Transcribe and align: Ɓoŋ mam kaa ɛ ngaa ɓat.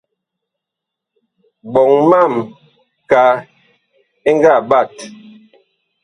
Ɓoŋ 1.73 1.91
mam 2.09 2.33
kaa 3.09 3.31
ɛ 4.27 4.31
ngaa 4.37 4.59
ɓat. 4.69 4.93